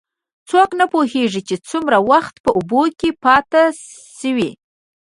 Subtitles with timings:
[0.49, 3.63] څوک نه پوهېږي، چې څومره وخت په اوبو کې پاتې
[4.19, 4.51] شوی.